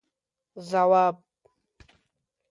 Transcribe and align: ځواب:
ځواب: 0.69 1.15